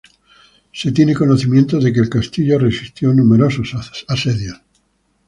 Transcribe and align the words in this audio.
Se 0.73 0.91
tiene 0.91 1.13
conocimiento 1.13 1.79
de 1.79 1.93
que 1.93 1.99
el 1.99 2.09
castillo 2.09 2.57
resistió 2.57 3.13
numerosos 3.13 3.75
asedios. 4.07 4.59